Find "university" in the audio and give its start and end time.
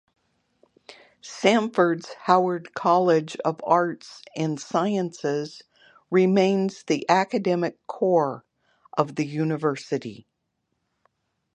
9.27-10.25